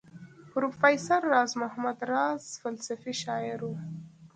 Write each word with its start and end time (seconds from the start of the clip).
پروفیسر 0.53 1.21
راز 1.31 1.51
محمد 1.61 1.97
راز 2.11 2.43
فلسفي 2.63 3.11
شاعر 3.23 3.59
وو. 3.63 3.73